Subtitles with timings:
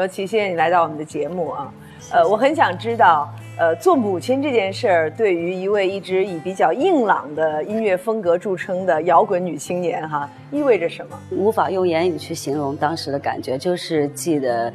[0.00, 1.70] 罗琦，谢谢你来到我们的节目啊。
[2.10, 11.20] 呃，我很想知道，呃，做母亲这件事儿，对于一位一直以比较硬朗的音乐风格著称的摇滚女青年哈，意味着什么？
[11.30, 14.72] 无法用言语去形容当时的感觉，就是记得，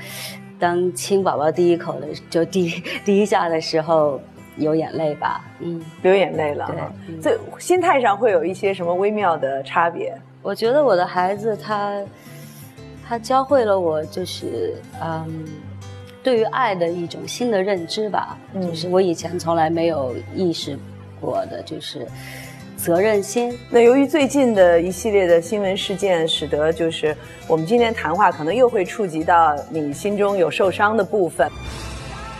[0.60, 2.70] 当亲宝宝第一口的，就第
[3.04, 4.22] 第一下的时候，
[4.58, 5.44] 有眼泪吧？
[5.60, 6.72] 嗯，流眼泪了。
[7.08, 10.16] 对，这心态上会有一些什么微妙的差别？
[10.44, 12.00] 我觉得我的孩子他。
[13.08, 15.46] 他教会了我，就是嗯，
[16.24, 20.78] 对于爱的一种新的认知吧，就是我以前从来没有意识
[21.22, 22.08] 过的，就是
[22.76, 23.56] 责任心。
[23.70, 27.16] 那由于最近的一系列的新闻事件，使得就是
[27.48, 31.48] 我们今天谈话可能又会触及到你心中有受伤的部分。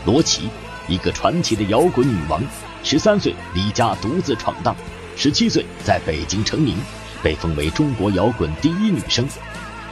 [0.06, 0.50] 罗琦，
[0.88, 2.42] 一个传奇的摇滚女王，
[2.84, 4.76] 十三岁离家独自闯荡，
[5.16, 6.76] 十七岁在北京成名，
[7.24, 9.28] 被封为中国摇滚第一女生。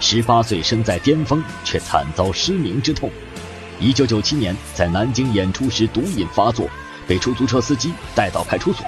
[0.04, 3.10] 十八岁身在巅峰，却惨遭失明之痛。
[3.80, 6.70] 一九九七年在南京演出时毒瘾发作，
[7.08, 8.86] 被出租车司机带到派出所。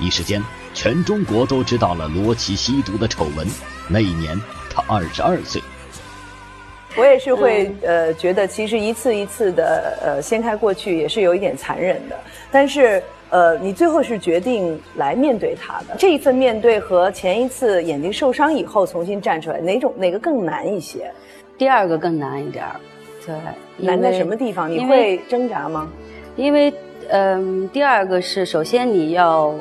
[0.00, 3.46] 一时间，全中国都知道了罗琦吸毒的丑闻。
[3.88, 4.40] 那一年，
[4.70, 5.62] 他二十二岁。
[6.96, 12.18] 我也是会呃觉得，其实一次一次的呃掀开过去，也是有一点残忍的。
[12.50, 13.02] 但是。
[13.30, 21.10] 呃，你最后是决定来面对他的这一份面对和前一次眼睛受伤以后重新站出来，哪种哪个更难一些？
[21.58, 22.80] 第二个更难一点儿，
[23.26, 23.34] 对，
[23.76, 24.70] 难在什么地方？
[24.70, 25.90] 你会挣扎吗？
[26.36, 26.72] 因为，
[27.08, 29.52] 嗯，第二个是首先你要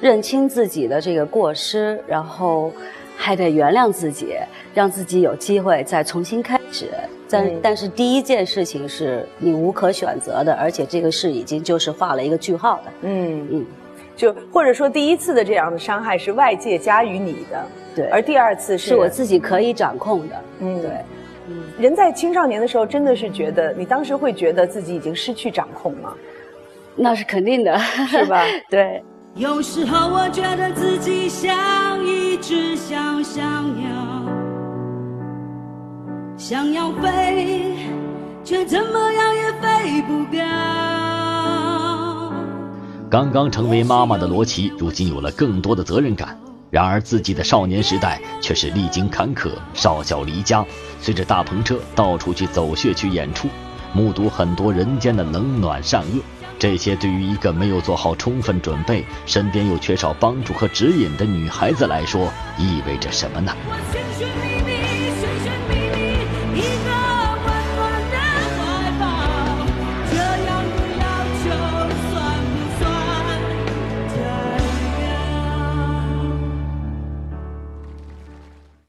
[0.00, 2.72] 认清自己的这个过失，然后
[3.16, 4.34] 还得原谅自己，
[4.74, 6.90] 让自己有机会再重新开始。
[7.28, 12.92] 但但是第一件事情是你无可选择的，而且这个事已经就是画了一个句号的。
[13.02, 13.66] 嗯嗯，
[14.16, 20.36] 就或者说第一次的这样的伤害是外界加于你的，对，而第二次是我自己可以掌控的。
[20.60, 20.90] 嗯，对，
[21.48, 26.14] 嗯，人在青少年的时候真的是觉得，你当时会觉得自己已经失去掌控吗？
[26.96, 28.44] 那是肯定的， 是吧？
[28.70, 29.02] 对。
[29.34, 34.33] 有时候我觉得自己像一只小小鸟。
[36.46, 37.74] 想要飞，
[38.44, 40.38] 却怎么样也飞不高。
[43.08, 46.38] 刚刚成为妈妈的罗琦，如今有了更多的责任感。
[46.68, 50.62] 然而自己的少年时代却是历经坎坷，少小离家，
[51.00, 53.48] 随着大篷车到处去走穴去演出，
[53.94, 56.20] 目睹很多人间的冷暖善恶。
[56.58, 63.56] 这些对于一个没有做好充分准备，身边又缺少帮助和指引的女孩子来说，意味着什么呢？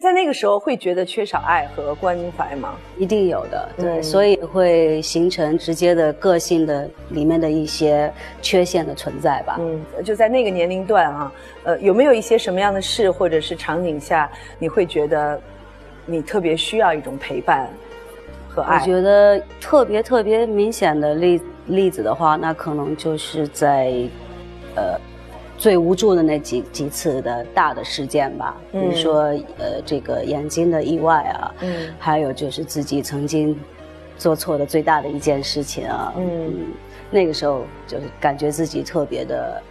[0.06, 2.78] 在那个时候会觉得缺少爱和关怀吗？
[2.96, 9.58] 一定有的，对，所以会形成直接的个性的里面的一些缺陷的存在吧。
[9.60, 11.32] 嗯，就在那个年龄段啊，
[11.64, 15.42] 呃，有没有一些什么样的事或者是场景下，你会觉得
[16.06, 17.68] 你特别需要一种陪伴
[18.48, 18.80] 和爱？
[18.80, 23.92] 我觉得特别特别明显的例例子的话，那可能就是在，
[24.76, 25.00] 呃。
[25.58, 29.24] 最无助的那几几次的大的事件吧，比如说
[29.58, 33.58] 呃这个眼睛的意外啊，嗯，还有就是自己曾经
[34.18, 36.68] 做错的最大的一件事情啊，嗯，
[37.10, 39.62] 那个时候就是感觉自己特别的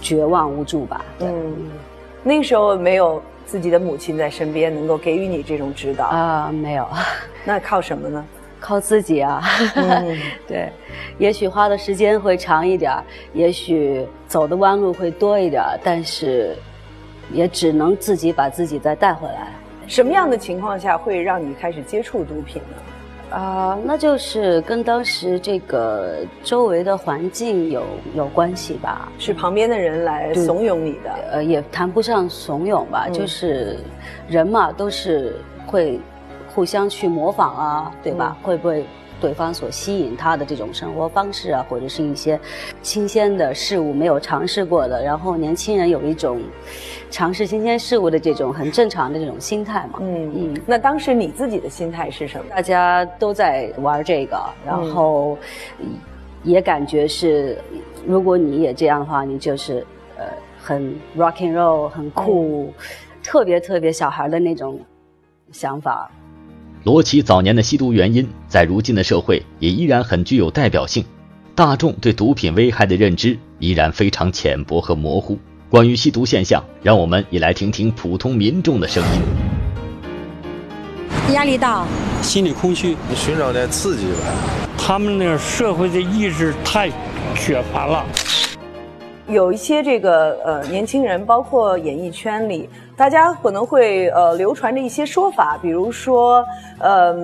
[0.00, 1.52] 绝望无助吧，嗯，
[2.22, 6.04] 那个时候没有自己的母亲在身边能够给予你这种指导。
[6.04, 6.86] 啊，没有，
[7.44, 8.24] 那靠什么呢？
[8.60, 9.42] 靠自己啊，
[10.46, 10.70] 对，
[11.18, 12.92] 也许花的时间会长一点，
[13.32, 16.56] 也许走的弯路会多一点，但是
[17.32, 19.48] 也只能自己把自己再带回来。
[19.86, 23.36] 什么样的情况下会让你开始接触毒品呢？
[23.36, 31.10] 啊，那就是跟当时这个周围的环境有有关系吧，是旁边的人来怂恿你的？
[31.32, 33.78] 呃，也谈不上怂恿吧，就是
[34.28, 35.36] 人嘛，都是
[35.66, 36.00] 会。
[36.58, 38.36] 互相去模仿啊，对吧？
[38.42, 38.84] 会不会
[39.20, 42.36] 对方所吸引他的这种生活方式啊，或者是一些
[42.82, 45.00] 新鲜的事物没有尝试过的？
[45.00, 46.40] 然后年轻人有一种
[47.12, 50.00] 尝试新鲜事物的这种很正常的这种心态嘛。
[50.02, 50.60] 嗯嗯。
[50.66, 52.46] 那当时你自己的心态是什么？
[52.50, 55.38] 大家都在玩这个，然后
[56.42, 57.56] 也感觉是，
[58.04, 60.24] 如果你也这样的话，你就是呃
[60.60, 62.72] 很 rock and roll，很酷，
[63.22, 64.76] 特别特别小孩的那种
[65.52, 66.10] 想法。
[66.88, 71.04] 罗琦早年的吸毒原因，在如今的社会也依然很具有代表性。
[71.54, 75.38] 大众对毒品危害的认知依然非常浅薄和模糊。
[75.68, 79.20] 关于吸毒现象，让我们也来听听普通民众的声音。
[81.34, 81.86] 压力大，
[82.22, 84.20] 心理空虚，你寻找点刺激吧。
[84.78, 86.90] 他们那社会的意识太
[87.36, 88.02] 缺乏了。
[89.28, 96.42] 有一些这个呃年轻人，包括演艺圈里，大家可能会呃流传着一些说法，比如说，
[96.78, 97.14] 呃，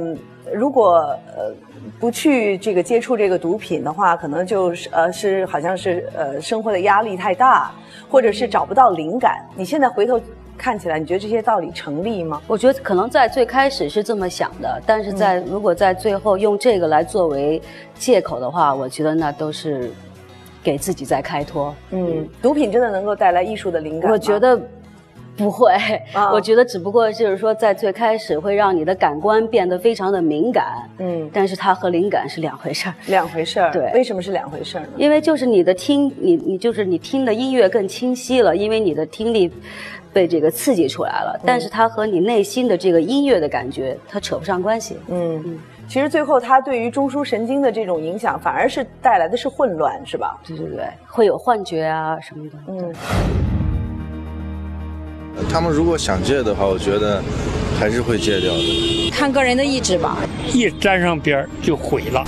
[0.52, 1.50] 如果呃
[1.98, 7.72] 不去这个接触这个毒品的话，可能就是呃是好像是呃生活的压力太大，
[8.10, 9.42] 或者是找不到灵感。
[9.56, 10.20] 你现在回头
[10.58, 12.42] 看起来，你觉得这些道理成立吗？
[12.46, 17.60] 我觉得可能在最开始是这么想的，但是在如果在最后用这个来作为
[17.94, 19.90] 借口的话，我觉得那都是
[20.64, 21.72] 给自己在开脱。
[21.90, 24.14] 嗯，毒品真的能够带来艺术的灵感吗？
[24.14, 24.58] 我觉得
[25.37, 25.72] 不会，
[26.12, 32.94] 啊 我觉得只不过就是说，在最开始会让你的感官变得非常的敏感，嗯，但是它和灵感是两回事儿。
[33.08, 33.70] 两回事儿。
[33.70, 34.88] 对为什么是两回事儿呢？
[34.96, 39.50] 因为就是你的听，你你就是你听的音乐更清晰了，因为你的听力
[40.12, 44.96] 被这个刺激出来了，但是它和你内心的这个音乐的感觉，它扯不上关系。
[45.08, 50.38] 嗯，其实最后它对于中枢神经的这种影响，反而是带来的是混乱，是吧？
[50.44, 52.58] 对对对，会有幻觉啊什么的。
[52.69, 52.92] 嗯，
[55.48, 57.22] 他们如果想戒的话，我觉得
[57.78, 59.10] 还是会戒掉的。
[59.12, 60.16] 看个人的意志吧。
[60.52, 62.25] 一沾上边儿就毁了。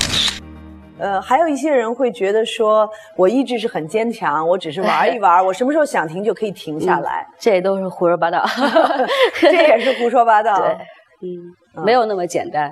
[0.99, 8.45] 呃，还有一些人会觉得说，我意志是很坚强，我只是玩一玩， 我什么时候想停就可以停下来，这都是胡说八道，
[9.41, 10.57] 这也是胡说八道。
[10.65, 10.77] 对，
[11.23, 12.71] 嗯，没有那么简单。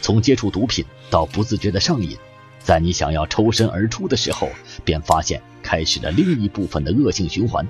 [0.00, 2.16] 从接触毒品到不自觉的上瘾，
[2.58, 4.48] 在你想要抽身而出的时候，
[4.84, 7.66] 便发现开始了另一部分的恶性循环。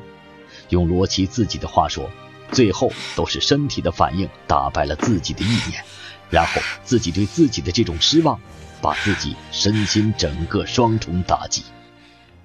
[0.69, 2.09] 用罗琦自己的话说，
[2.51, 5.83] 最后都是身体的反应打败了自己的意念，
[6.31, 8.39] 然后自己对自己的这种失望，
[8.81, 11.63] 把自己身心整个双重打击。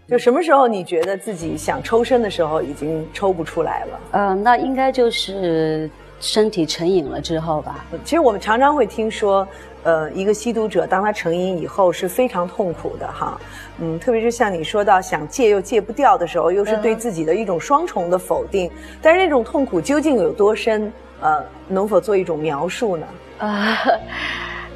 [0.10, 4.00] 就什么时候你觉得自己想抽身的时候，已经抽不出来了？
[4.12, 5.90] 呃，那应该就是
[6.20, 7.86] 身体成瘾了之后吧。
[8.04, 9.48] 其实我们常常会听说，
[9.84, 13.40] 呃，一个吸毒者当他成瘾以后是非常痛苦的哈，
[13.80, 18.70] 嗯，特别是像你说到想戒又戒不掉的时候，又是对自己的一种双重的否定。
[19.02, 20.92] 但是那种痛苦究竟有多深？
[21.20, 23.08] 呃，能否做一种描述呢？
[23.40, 23.76] 啊，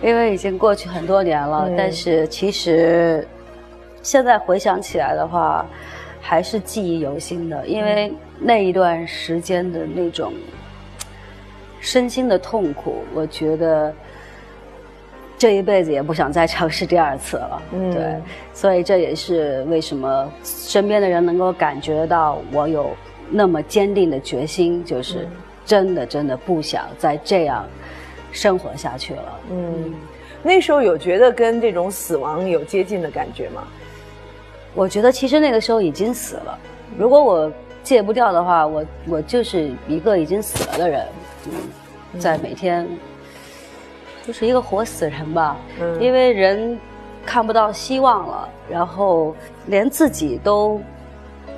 [0.01, 3.27] 因为已经过去很多年了，嗯但是其实
[4.01, 5.63] 现在回想起来的话，
[6.19, 10.33] 还是记忆犹新的，因为那一段时间的那种
[11.81, 13.93] 身心的痛苦，我觉得
[15.37, 17.61] 这一辈子也不想再尝试第二次了。
[17.73, 18.15] 嗯对，
[18.53, 22.91] 所以这也是为什么身边的人能够感觉到我有
[23.29, 25.27] 那么坚定的决心，就是
[25.65, 27.65] 真的真的不想再这样
[28.31, 29.39] 生活下去了。
[29.49, 29.93] 嗯，
[30.43, 33.63] 那时候有觉得跟这种死亡有接近的感觉吗？
[34.73, 36.57] 我觉得其实那个时候已经死了。
[36.97, 37.51] 如果我
[37.83, 41.05] 戒不掉的话，我我就是一个已经死了的人，
[41.47, 42.87] 嗯，在每天
[44.25, 45.57] 就是一个活死人吧。
[45.79, 46.77] 嗯因为人
[47.25, 49.35] 看不到希望了，然后
[49.67, 50.81] 连自己都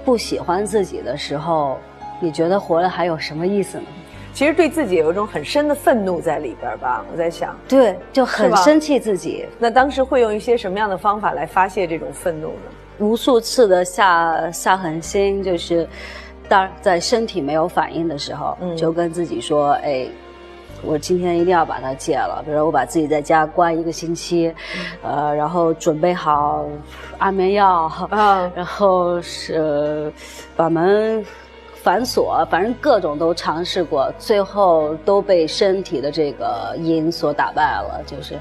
[0.03, 1.77] 不喜欢自己的时候，
[2.19, 3.85] 你觉得活了还有什么意思呢？
[4.33, 7.06] 其实对自己有一种很深的愤怒在里边吧。
[7.12, 12.71] 我在想，对，就很生气自己，那当时会用一些什么样的方法来发泄这种愤怒呢？
[13.00, 15.88] 无数次的下下狠心，就是
[16.49, 20.07] 当然在身体没有反应的时候，嗯就跟自己说：“哎，
[20.83, 24.53] 我今天一定要把它戒了。”比如我把自己在家关一个星期，
[25.01, 26.65] 呃，然后准备好
[27.17, 30.12] 安眠药，啊 然后是
[30.55, 31.25] 把门
[31.73, 38.01] 反锁，反正各种都尝试过，最后都被身体的这个瘾所打败了。
[38.05, 38.38] 就是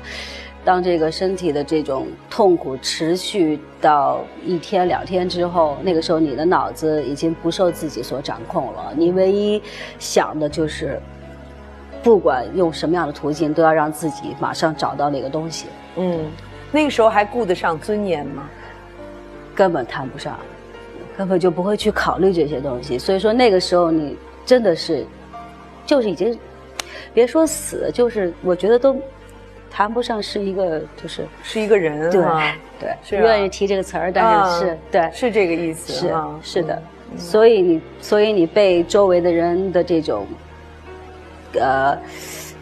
[0.64, 9.62] 当这个身体的这种痛苦持续到一天两天之后，那个时候你的脑子已经不受自己所掌控了，你唯一
[9.98, 11.00] 想的就是。
[12.04, 16.28] 不管用什么样的途径，都要让自己马上找到那个东西，嗯，
[16.72, 18.50] 那个时候还顾得上尊严吗？
[19.54, 20.36] 根本谈不上，
[21.16, 22.98] 根本就不会去考虑这些东西。
[22.98, 25.06] 所以说那个时候你真的是，
[25.86, 26.36] 就是已经，
[27.14, 28.96] 别说死，就是我觉得都
[29.72, 35.10] 谈不上是一个，就是是一个人对啊，对，是愿意提这个词儿，但啊是是对。
[35.12, 36.82] 是这个意思是啊，是的，
[37.16, 40.26] 所以你所以你被周围的人的这种，
[41.54, 41.96] 呃，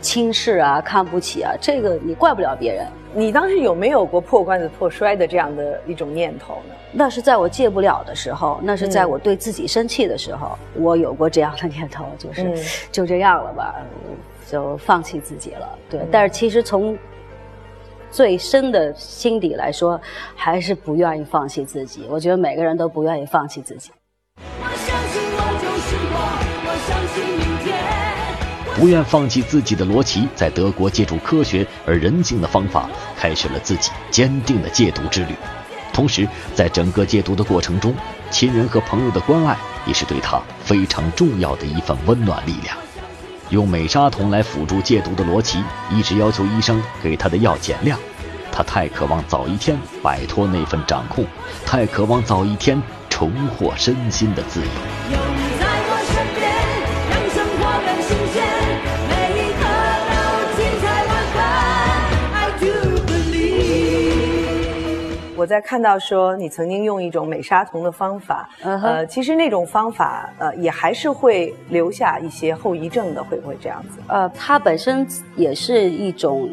[0.01, 2.87] 轻视啊、看不起啊，这个你怪不了别人。
[3.13, 6.75] 你当时有没有过破罐子破摔的这样的一种念头呢？
[6.93, 12.57] 那是在我戒不了的时候，那是在嗯我对自己生气的时候，我有过这样的念头，就是、嗯。
[12.93, 13.75] 就这样了吧，
[14.51, 15.79] 就放弃自己了。
[15.89, 16.99] 对，嗯但是其实从
[18.11, 20.01] 最深的心底来说，
[20.35, 22.05] 还是不愿意放弃自己。
[22.09, 23.93] 我觉得每个人都不愿意放弃自己。
[24.39, 26.19] 我相信我就是我，
[26.67, 27.79] 我相信明天。
[28.77, 35.35] 不愿放弃自己的罗琦，在德国借助科学而人性的方法，开始了自己坚定的戒毒之旅。
[35.93, 37.95] 同时，在整个戒毒的过程中，
[38.31, 42.77] 亲人和朋友的关爱也是对他非常重要的一份温暖力量。
[43.51, 47.99] 用美沙酮来辅助戒毒的罗琦，一直要求医生给他的药减量。
[48.53, 51.25] 他太渴望早一天摆脱那份掌控，
[51.65, 55.40] 太渴望早一天重获身心的自由。
[65.41, 74.01] 我在看到说你曾经用一种美沙酮的方法，呃，其实那种方法呃也还是会留下一些后遗症的，会不会这样子？
[74.09, 75.07] 呃，它本身
[75.37, 76.51] 也是一种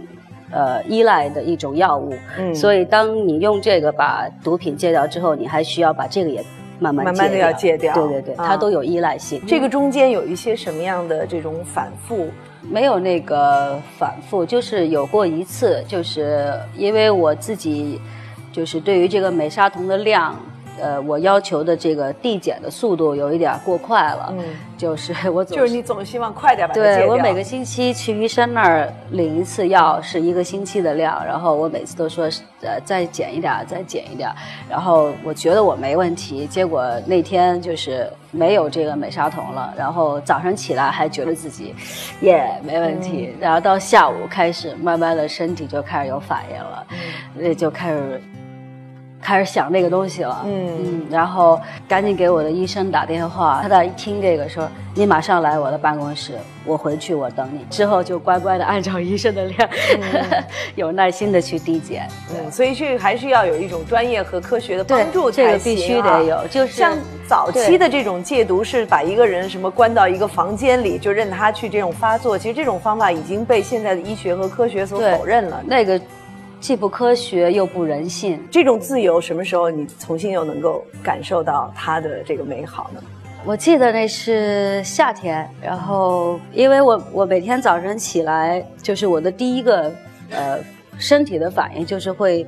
[0.51, 6.41] 呃依赖的一种药物，嗯所以当你用这个把毒品戒掉之后，你还需要把这个也
[6.79, 9.41] 慢慢慢慢的要戒掉对对对，啊它都有依赖性。
[9.45, 12.29] 这个中间有一些什么样的这种反复？
[12.69, 18.01] 没有那个反复，就是有过一次，就是因为我自己，
[18.57, 20.35] 就是对于这个美沙酮的量，
[20.81, 24.43] 呃，我要求的这个递减的速度有一点过快了，嗯
[24.75, 26.97] 就是 我总就是你总希望快点把它戒掉。
[26.97, 32.25] 对我每个星期去医生那儿领一次药，是一个星期的量，然后我每次都说，
[32.61, 34.35] 呃，再减一点儿，再减一点儿，
[34.67, 41.75] 然后我觉得我没问题，结果那天就是没有这个美沙酮了，然后早上起来还觉得自己，
[42.21, 46.87] 耶没问题，然后到下午开始慢慢的身体就开始有反应了，
[47.35, 48.21] 那、就开始。
[49.27, 54.65] 开始想那个东西了，嗯嗯，然后赶紧给我的医生打电话，他在一听这个说，
[54.95, 57.65] 你马上来我的办公室，我回去我等你。
[57.69, 59.69] 之后就乖乖的按照医生的量，
[60.75, 62.07] 有耐心的去递减。
[62.31, 66.95] 嗯，所以这个还是要有一种专业和科学的对帮助这个才行必须啊得有就是像
[67.27, 72.37] 早期的这种戒毒是把一个人什么关到一个房间里，就任他去这种发作。
[72.37, 75.61] 其实这种方法已经被现在的医学和科学所否认了。
[75.65, 75.99] 那个
[76.59, 78.41] 既不科学又不人性。
[78.51, 83.01] 这种自由什么时候你重新又能够感受到它的这个美好呢？
[83.45, 89.89] 我记得那是夏天，然后因为我我每天早晨起来，就是我的第一个
[90.31, 90.59] 呃
[90.97, 92.45] 身体的反应就是会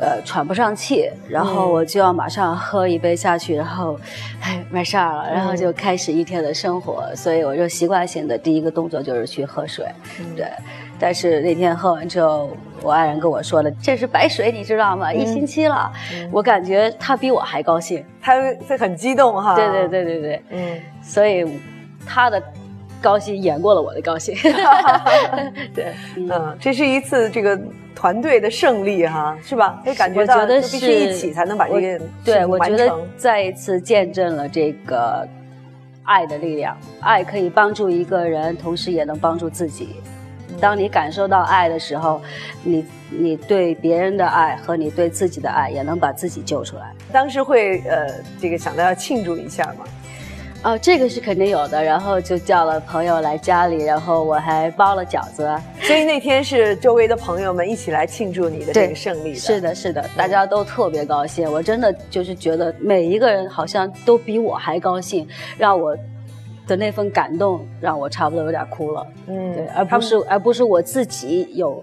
[0.00, 3.96] 呃喘不上气，然后我就要马上喝一杯下去，然后
[4.40, 9.86] 哎没事儿了，然后就开始一天的生活，所以我就习惯性的第一个动作就是去喝水，
[10.34, 10.50] 对。
[10.98, 12.50] 但是那天喝完之后，
[12.82, 15.12] 我爱人跟我说了，这是白水，你知道吗？
[15.12, 15.92] 一星期了，
[16.30, 18.04] 我感觉他比我还高兴。
[18.20, 18.34] 他
[18.68, 19.54] 他很激动哈。
[19.54, 20.80] 对对，对对对，嗯。
[21.02, 21.46] 所以
[22.06, 22.42] 他的
[23.00, 24.34] 高兴演过了我的高兴。
[25.74, 27.58] 对，嗯嗯，这是一次这个
[27.94, 29.80] 团队的胜利哈，是吧？
[29.84, 32.92] 可以感觉到我觉得就必须是一起才能把这个对，我觉得。
[33.16, 35.26] 再一次见证了这个
[36.04, 36.76] 爱的力量。
[37.00, 39.96] 爱可以帮助一个人，同时也能帮助自己。
[40.60, 42.20] 当你感受到爱的时候，
[42.62, 46.92] 你你对别人的爱和你对自己的爱，也能把自己救出来。
[47.12, 48.06] 当时会呃，
[48.40, 49.84] 这个想到要庆祝一下吗。
[50.62, 51.80] 哦，这个是肯定有的。
[51.80, 55.48] 然后就叫了朋友来家里，然后我还包了饺子。
[55.82, 59.38] 所以那天是周围的朋友们一起来庆祝你的这个胜利的。
[59.38, 61.48] 是的，是的，大家都特别高兴。
[61.52, 65.96] 我真的就是觉得每一个人好像都比我还高兴，让我
[66.66, 69.06] 的那份感动让我差不多有点哭了。
[69.28, 71.82] 嗯对，而不是而不是我自己有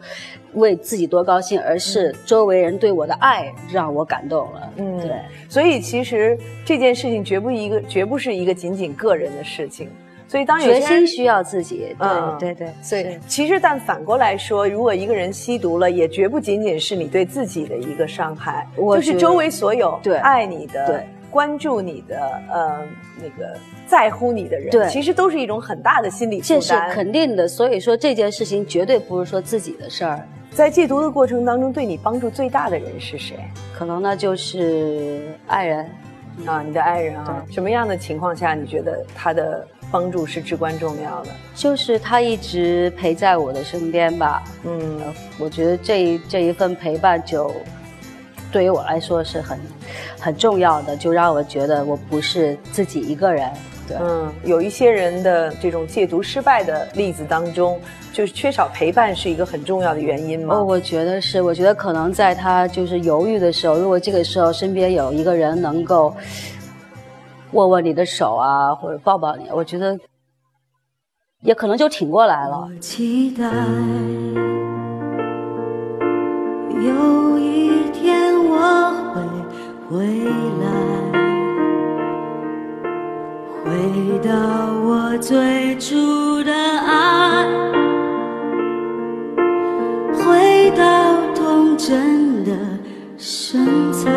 [0.53, 4.73] 为自己多高兴，而是周围人对我的爱让我感动了。
[4.77, 5.11] 嗯对。
[5.49, 9.89] 所以其实这件事情绝不一个，绝不是一个仅仅个人的事情。
[10.25, 22.79] 所以当有决些需要自己，对、嗯对对，所以其实，但反过来说，如果一个人吸毒了，也绝不仅仅是你对自己的一个伤害，我就是周围所有对爱你的、对关注你的、呃
[23.21, 23.55] 那个
[23.93, 26.89] 在乎你的人，对其实都是一种很大的心理负这是担。
[26.89, 27.47] 肯定的。
[27.47, 33.38] 所以说这件事情绝对不是说自己的事儿，在戒毒的过程当中，对你帮助最大的人是谁
[33.77, 35.88] 可能呢就是爱人。
[36.47, 36.63] 啊？
[36.65, 37.45] 你的爱人啊？
[37.51, 41.29] 什么样的情况下你觉得他的帮助是至关重要的？
[41.53, 44.43] 就是他一直陪在我的身边吧。
[44.63, 47.53] 嗯呃我觉得这这一份陪伴就
[48.51, 49.59] 对于我来说是很
[50.19, 53.47] 很重要的，就让我觉得我不是自己一个人。
[53.97, 57.79] 对，嗯，有一些人的这种戒毒失败的例子当中，
[58.12, 60.55] 就是缺少陪伴是一个很重要的原因吗？
[60.55, 66.15] 哦，我觉得是，我觉得可能在他就是犹豫的时候，如果这个时候身边有一个人能够
[67.51, 70.00] 握握你的手啊，或者抱抱你，我觉得
[71.41, 72.67] 也可能就挺过来了。
[72.79, 73.43] 期待
[76.81, 79.21] 有一天我会
[79.89, 80.05] 回
[80.59, 80.65] 来，
[83.73, 84.31] 回到
[84.83, 87.43] 我最初的爱，
[90.13, 92.51] 回到童真的
[93.17, 94.11] 身材。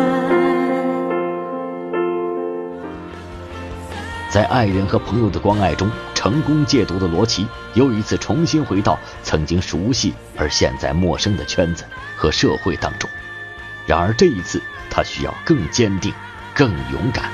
[4.29, 11.83] 在爱人和朋友的关爱中，成功戒毒的罗琦又一次重新回到曾经熟悉而现在陌生的圈子
[12.15, 13.09] 和社会当中。
[13.87, 14.61] 然而这一次，
[14.91, 16.13] 他需要更坚定、
[16.53, 17.31] 更勇敢。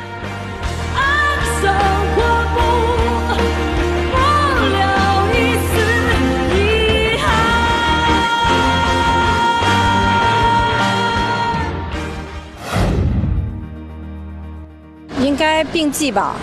[15.73, 16.35] 并记吧，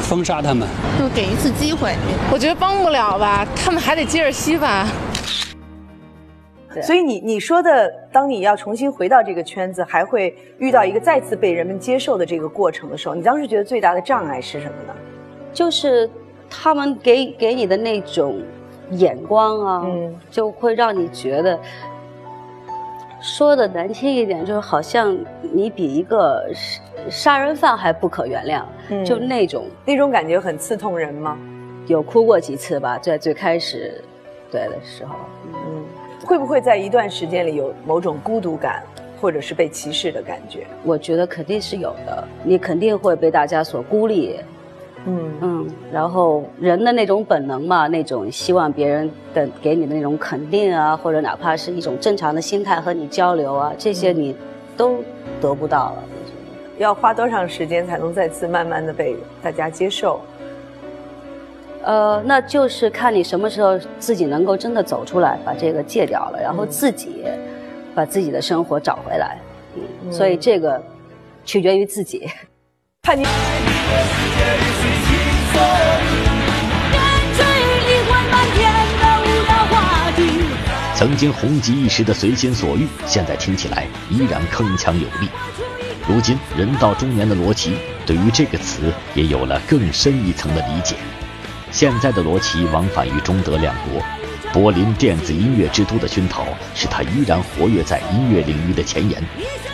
[0.00, 0.66] 封杀他们。
[0.98, 1.94] 就给一次机会，
[2.32, 4.88] 我觉得帮不了吧，他们还得接着吸吧。
[6.82, 14.94] 所以你你说的，当你要重新回到这个圈子，还会遇到一个再次被人们接受的这个过程的时候，你当时觉得最大的障碍是什么呢？
[15.52, 16.08] 就是
[16.48, 18.40] 他们给给你的那种
[18.92, 21.58] 眼光啊，嗯就会让你觉得，
[23.20, 25.16] 说的难听一点，就是好像
[25.52, 29.04] 你比一个杀杀人犯还不可原谅，嗯。
[29.04, 29.66] 就那种。
[29.84, 31.36] 那种感觉很刺痛人吗？
[31.86, 34.04] 有哭过几次吧，在最开始
[34.50, 35.14] 对的时候，
[35.46, 35.84] 嗯，
[36.24, 38.82] 会不会在一段时间里有某种孤独感，
[39.20, 40.66] 或者是被歧视的感觉？
[40.84, 44.38] 我觉得肯定是有的，你肯定会被大家所孤立，
[45.06, 54.36] 嗯嗯，然后人的那种本能嘛，那种希望别人的给你的那种肯定啊，或者哪怕是一种正常的心态和你交流啊，这些你
[54.76, 55.02] 都
[55.40, 56.04] 得不到了。
[56.78, 60.20] 要花多长时间才能再次慢慢的被大家接受？
[61.82, 67.24] 呃，那就是看你什么时候自己能够真的走出来，把这个戒掉了，然后自己
[67.94, 69.38] 把自己的生活找回来。
[69.74, 70.80] 嗯，所以这个
[71.44, 72.28] 取决于自己。
[73.08, 73.24] 叛逆。
[80.94, 85.30] 曾经红极一时的随心所欲，现在听起来依然铿锵有力。
[86.06, 90.94] 如今人到中年的罗琦，对于这个词也有了更深一层的理解。
[91.70, 94.02] 现在的罗琦往返于中德两国，
[94.52, 96.44] 柏林电子音乐之都的熏陶，
[96.74, 99.22] 使他依然活跃在音乐领域的前沿。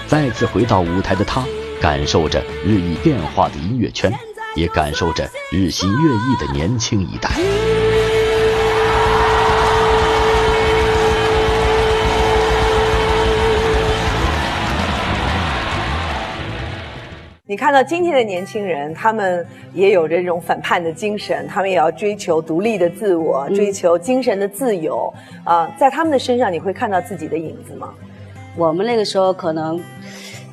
[0.07, 1.45] 再次回到舞台的他，
[1.85, 4.11] 感受着日益变化的音乐圈，
[4.55, 7.29] 也感受着日新月异的年轻一代。
[17.45, 25.13] 你看到今天的年轻人，他们也有着这种反叛的精神，他们也要追求独立的自我，追求精神的自由。
[25.45, 27.93] 啊、在他们的身上，你会看到自己的影子吗？
[28.57, 29.79] 我们那个时候可能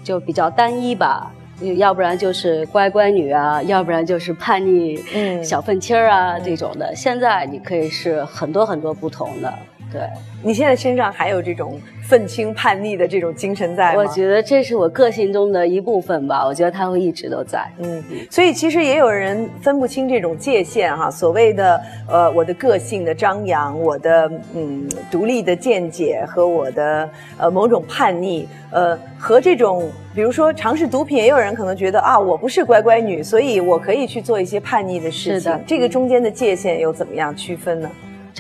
[0.04, 1.32] 就比较单一吧，
[1.78, 5.44] 要不然就是乖乖女啊，要不然就是叛逆嗯。
[5.44, 6.96] 小愤青儿啊、这种的。
[6.96, 9.54] 现在你可以是很多很多不同的，
[9.92, 10.02] 对。
[10.44, 14.02] 你现在身上还有这种愤青叛逆的这种精神在吗？
[14.02, 17.64] 我觉得这是我个性中的一部分吧，我觉得它会一直都在。
[17.78, 35.40] 嗯，所以其实也有人分不清这种界限哈，所谓的呃我的个性的张扬，我的嗯独立的见解和我的呃某种叛逆，呃和这种比如说尝试毒品，也有人可能觉得啊我不是乖乖女，所以我可以去做一些叛逆的事情。
[35.40, 37.88] 是的这个中间的界限又怎么样区分呢？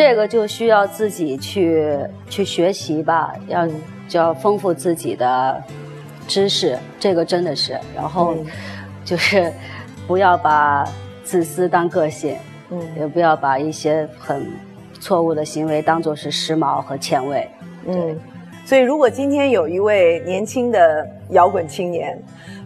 [0.01, 1.95] 这个就需要自己去
[2.27, 5.63] 去学习吧，要嗯就要丰富自己的
[6.27, 7.79] 知识，这个真的是。
[7.95, 8.45] 然后嗯
[9.05, 9.53] 就是
[10.07, 10.83] 不要把
[11.23, 12.35] 自私当个性，
[12.71, 14.51] 嗯也不要把一些很
[14.99, 17.47] 错误的行为当做是时髦和前卫。
[17.85, 18.19] 嗯，
[18.65, 22.19] 所以如果今天有一位年轻的摇滚青年，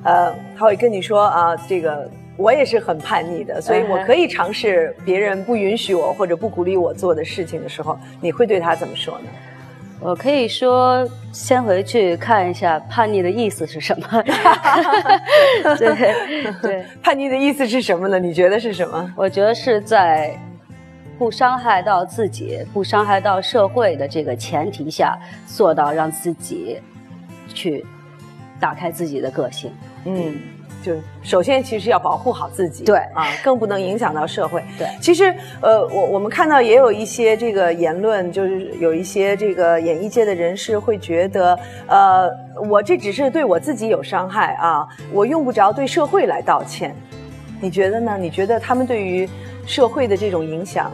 [0.06, 9.26] 呃，他会跟你说啊，这个我也是很叛逆的，所以我可以尝试别人不允许我或者不鼓励我做的事情的时候，你会对他怎么说呢？
[10.02, 14.24] 我可以说，先回去看一下叛逆的意思是什么。
[15.80, 16.14] 对
[16.62, 18.20] 对，叛逆的意思是什么呢？
[18.20, 19.14] 你觉得是什么？
[19.16, 20.38] 我觉得是在
[21.18, 25.18] 不伤害到自己、不伤害到社会的这个前提下，
[25.48, 26.78] 做到让自己
[27.54, 27.84] 去
[28.60, 29.72] 打开自己的个性。
[30.04, 30.36] 嗯，
[30.86, 30.94] 就
[31.24, 34.64] 首先其实要保护好自己，对啊，更不能影响到社会。
[34.78, 42.30] 对其实呃，我我们看到也有一些这个言论，就是有一些这个演艺界的人士会觉得，呃，
[42.70, 46.96] 我这只是对我自己有伤害啊，我用不着对社会来道歉。
[47.60, 48.16] 你觉得呢？
[48.20, 49.28] 你觉得他们对于
[49.66, 50.92] 社会的这种影响？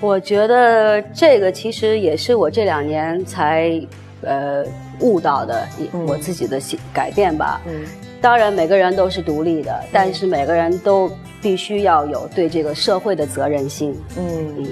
[0.00, 3.80] 我觉得这个其实也是我这两年才
[4.20, 4.62] 呃
[5.00, 5.66] 悟到的
[6.06, 7.60] 我自己的心改变吧。
[7.66, 7.86] 嗯
[8.20, 11.08] 当然，每个人都是独立的，但是每个人都
[11.40, 13.94] 必须要有对这个社会的责任心。
[14.16, 14.66] 嗯，嗯，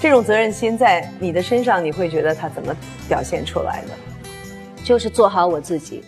[0.00, 2.72] 这种责任心在你的身上，你会觉得它怎么
[3.08, 3.88] 表现出来的？
[4.84, 6.04] 就是做好我自己。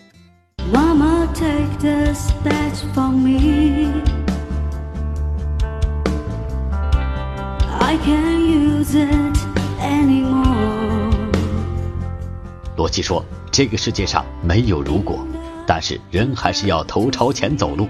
[0.71, 3.91] Mama, take this badge from me.
[7.79, 9.37] I can't use it
[9.81, 11.11] anymore.
[12.77, 15.19] 罗琦说：“这个世界上没有如果，
[15.65, 17.87] 但是人还是要头朝前走路。”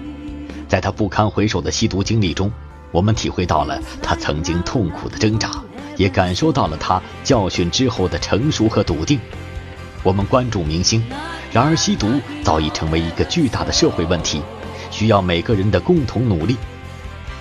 [0.68, 2.50] 在他不堪回首的吸毒经历中，
[2.90, 5.50] 我们体会到了他曾经痛苦的挣扎，
[5.96, 9.20] 也感受到了他教训之后的成熟和笃定。
[10.02, 11.04] 我们关注明星，
[11.52, 14.42] 然而吸毒早已成为一个巨大的社会问题，
[14.90, 16.56] 需要每个人的共同努力。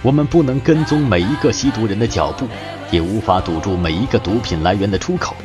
[0.03, 2.47] 我们不能跟踪每一个吸毒人的脚步，
[2.91, 5.35] 也无法堵住每一个毒品来源的出口。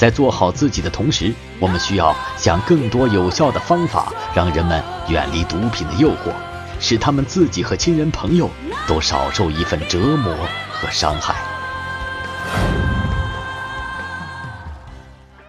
[0.00, 6.32] 在做好自己的同时，我们需要想更多有效的方法，让人们远离毒品的诱惑，
[6.80, 8.48] 使他们自己和亲人朋友
[8.88, 10.34] 都少受一份折磨
[10.70, 11.34] 和伤害。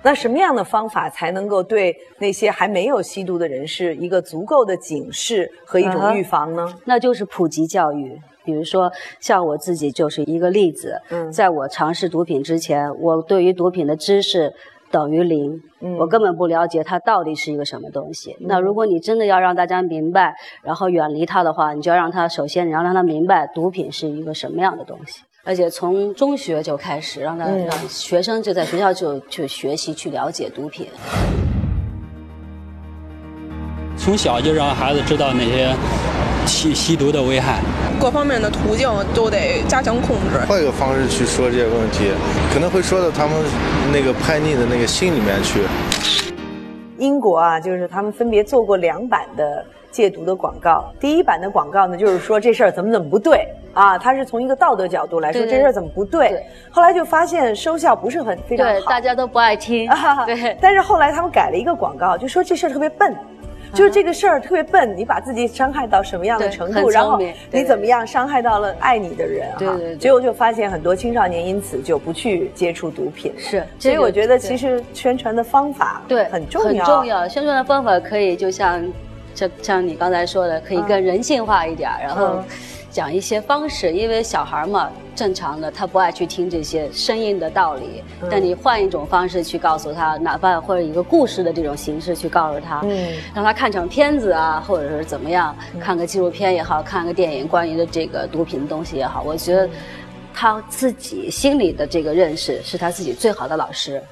[0.04, 6.68] 那什么样的方法才能够对那些还没有吸毒的人士一个足够的警示和一种预防呢？
[6.84, 8.20] 那就是普及教育。
[8.44, 11.02] 比如说，像我自己就是一个例子。
[11.10, 14.54] 嗯在我尝试毒品之前，我对于毒品的知识
[14.90, 18.36] 等于零，嗯我根本不了解它到底是一个什么东西。
[18.40, 25.22] 那如果你真的要让大家明白，然后远离它的话，你就要让他首先你要让他明白毒品是一个什么样的东西。
[25.44, 30.88] 而且从中学就开始，让他、嗯让学生就在学校就去学习去了解毒品。
[33.98, 35.74] 从小就让孩子知道那些
[36.46, 37.60] 吸吸毒的危害。
[38.00, 40.40] 各方面的途径都得加强控制。
[40.48, 42.12] 换一个方式去说这些问题，
[42.54, 43.36] 可能会说到他们
[43.94, 45.62] 那个叛逆的那个心里面去。
[46.98, 50.92] 英国啊，就是他们分别做过两版的戒毒的广告。
[51.00, 56.44] 第一版的广告呢，就是说这事儿怎么怎么不对啊，他是从一个道德角度来说对对这事儿怎么不对对。
[56.70, 59.90] 后来就发现收效不是很非常对，好，大家都不爱听。
[59.90, 63.16] 啊对，但是后来他们改了一个广告，就说这事儿特别笨。
[63.74, 67.20] 就是这个事儿特别笨，你把自己伤害到什么样的程度，然后
[67.52, 69.58] 你怎么样伤害到了爱你的人哈？
[69.60, 73.34] 对对对结果就发现很多青少年因此就不去接触毒品。
[73.38, 77.28] 是所以我觉得其实宣传的方法对，很重要，很重要。
[77.28, 78.84] 宣传的方法可以就像，
[79.34, 82.44] 像像你刚才说的，可以更人性化一点，然后嗯
[82.92, 88.28] 讲一些方式，因为小孩嘛，正常的他不爱去听这些生硬的道理，嗯。
[88.30, 93.14] 但你换一种方式去告诉他，哪怕或者一个故事的这种形式去告诉他，嗯。
[93.34, 99.70] 让他看场片子啊，或者是怎么样，看个纪录片也好看个电影，关于的这个毒品的东西也好，我觉得
[100.34, 104.04] 他自己心里的这个认识是他自己最好的老师。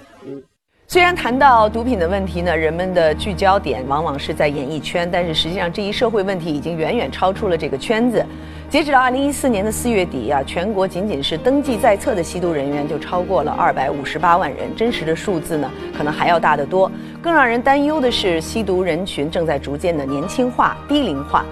[0.92, 8.26] 虽然谈到毒品的问题呢，人们的聚焦点往往是在演艺圈，但是实际上这一社会问题已经远远超出了这个圈子。
[8.72, 16.92] 截止到二零一四年的四月底啊，全国仅仅是登记在册的吸毒人员就超过了二百五十八万人，真实的数字呢可能还要大得多。
[17.22, 21.46] 更让人担忧的是，吸毒人群正在逐渐的年轻化、低龄化。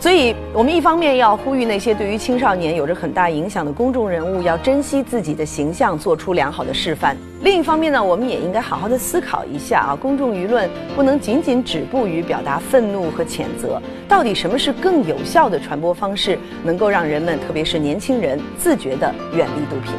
[0.00, 19.88] 所以，我们一方面要呼吁那些对于青少年有着很大影响的公众人物，要珍惜自己的形象，做出良好的示范；另一方面呢，我们也应该好好的思考一下啊，公众舆论不能仅仅止步于表达愤怒和谴责，到底什么是更有效的传播方式，能够让人们，特别是年轻人，自觉地远离毒品。